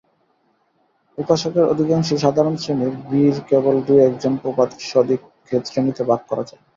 উপাসকের 1.17 1.65
অধিকাংশই 1.65 2.17
সাধারণ 2.17 2.55
শ্রেণীর, 2.57 2.93
বীর 3.09 3.35
কেবল 3.49 3.75
দু-একজন, 3.87 4.33
উপাসকদিগকে 4.43 5.55
শ্রেণীতে 5.65 6.03
ভাগ 6.03 6.21
করা 6.27 6.43
চলে। 6.43 6.63